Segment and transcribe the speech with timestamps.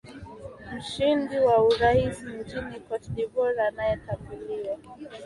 [0.75, 4.77] mshindi wa urais nchini cote de voire anayetambuliwa